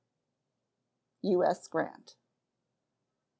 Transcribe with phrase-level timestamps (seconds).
[1.21, 1.67] U.S.
[1.67, 2.15] GRANT.